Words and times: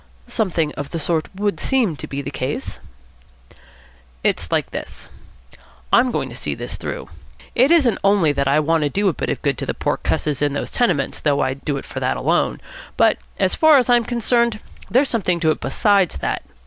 "Something 0.25 0.71
of 0.73 0.89
the 0.89 0.97
sort 0.97 1.29
would 1.35 1.59
seem 1.59 1.95
to 1.97 2.07
be 2.07 2.23
the 2.23 2.31
case." 2.31 2.79
"It's 4.23 4.51
like 4.51 4.71
this. 4.71 5.09
I'm 5.93 6.09
going 6.09 6.27
to 6.29 6.35
see 6.35 6.55
this 6.55 6.75
through. 6.75 7.07
It 7.53 7.69
isn't 7.69 7.99
only 8.03 8.31
that 8.31 8.47
I 8.47 8.59
want 8.61 8.81
to 8.81 8.89
do 8.89 9.09
a 9.09 9.13
bit 9.13 9.29
of 9.29 9.43
good 9.43 9.59
to 9.59 9.65
the 9.67 9.75
poor 9.75 9.97
cusses 9.97 10.41
in 10.41 10.53
those 10.53 10.71
tenements, 10.71 11.19
though 11.19 11.41
I'd 11.41 11.63
do 11.63 11.77
it 11.77 11.85
for 11.85 11.99
that 11.99 12.17
alone. 12.17 12.59
But, 12.97 13.19
as 13.37 13.53
far 13.53 13.77
as 13.77 13.91
I'm 13.91 14.03
concerned, 14.03 14.59
there's 14.89 15.07
something 15.07 15.39
to 15.41 15.51
it 15.51 15.59
besides 15.59 16.17
that. 16.17 16.41